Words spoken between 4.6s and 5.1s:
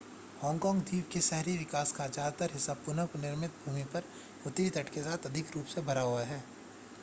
तट के